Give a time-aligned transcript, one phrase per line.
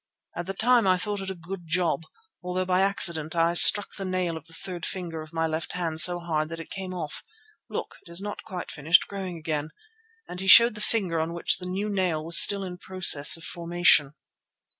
[0.35, 2.05] At the time I thought it a good job
[2.41, 5.99] although by accident I struck the nail of the third finger of my left hand
[6.01, 7.21] so hard that it came off.
[7.69, 9.69] Look, it has not quite finished growing again,"
[10.27, 13.43] and he showed the finger on which the new nail was still in process of
[13.43, 14.15] formation.